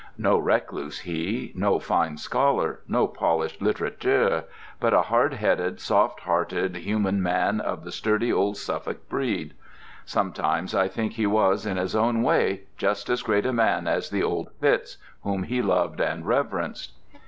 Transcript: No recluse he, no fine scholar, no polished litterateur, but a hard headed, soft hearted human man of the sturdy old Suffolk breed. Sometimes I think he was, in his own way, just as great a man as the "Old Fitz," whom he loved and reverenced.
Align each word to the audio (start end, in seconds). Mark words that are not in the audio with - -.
No 0.17 0.35
recluse 0.39 1.01
he, 1.01 1.51
no 1.53 1.77
fine 1.77 2.17
scholar, 2.17 2.79
no 2.87 3.05
polished 3.07 3.61
litterateur, 3.61 4.45
but 4.79 4.95
a 4.95 5.03
hard 5.03 5.35
headed, 5.35 5.79
soft 5.79 6.21
hearted 6.21 6.75
human 6.77 7.21
man 7.21 7.59
of 7.61 7.83
the 7.83 7.91
sturdy 7.91 8.33
old 8.33 8.57
Suffolk 8.57 9.07
breed. 9.09 9.53
Sometimes 10.03 10.73
I 10.73 10.87
think 10.87 11.13
he 11.13 11.27
was, 11.27 11.67
in 11.67 11.77
his 11.77 11.95
own 11.95 12.23
way, 12.23 12.61
just 12.77 13.11
as 13.11 13.21
great 13.21 13.45
a 13.45 13.53
man 13.53 13.87
as 13.87 14.09
the 14.09 14.23
"Old 14.23 14.49
Fitz," 14.59 14.97
whom 15.21 15.43
he 15.43 15.61
loved 15.61 15.99
and 15.99 16.25
reverenced. 16.25 16.93